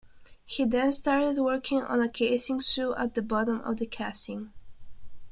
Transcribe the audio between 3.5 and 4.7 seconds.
of the casing.